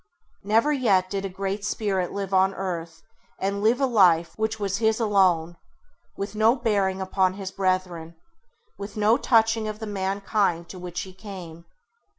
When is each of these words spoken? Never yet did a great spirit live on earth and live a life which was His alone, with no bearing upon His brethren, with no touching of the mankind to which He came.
Never 0.43 0.73
yet 0.73 1.11
did 1.11 1.25
a 1.25 1.29
great 1.29 1.63
spirit 1.63 2.11
live 2.11 2.33
on 2.33 2.55
earth 2.55 3.03
and 3.37 3.61
live 3.61 3.79
a 3.79 3.85
life 3.85 4.33
which 4.35 4.59
was 4.59 4.79
His 4.79 4.99
alone, 4.99 5.57
with 6.17 6.33
no 6.33 6.55
bearing 6.55 6.99
upon 6.99 7.35
His 7.35 7.51
brethren, 7.51 8.15
with 8.79 8.97
no 8.97 9.15
touching 9.19 9.67
of 9.67 9.77
the 9.77 9.85
mankind 9.85 10.69
to 10.69 10.79
which 10.79 11.01
He 11.01 11.13
came. 11.13 11.65